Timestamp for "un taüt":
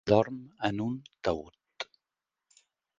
0.87-1.89